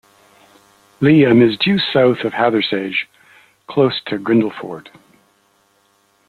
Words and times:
Leam 0.99 1.43
is 1.43 1.59
due 1.59 1.77
south 1.77 2.21
of 2.23 2.31
Hathersage, 2.33 3.05
close 3.67 4.01
to 4.07 4.17
Grindleford. 4.17 4.87